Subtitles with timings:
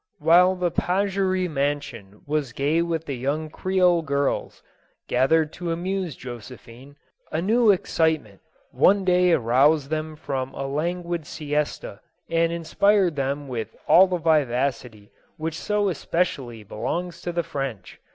[0.01, 0.23] J08EPUINK.
[0.23, 4.63] 225 While the Pagerie mansion was gay with the young Creole girls,
[5.07, 6.95] gathered to amuse Josephine,
[7.31, 8.39] a new ex citement,
[8.71, 11.99] one day aroused them from a languid siesta
[12.31, 17.99] and inspired them with all the vivacity which so es pecially belongs to the French.